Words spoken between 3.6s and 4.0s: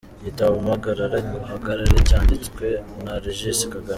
kagame.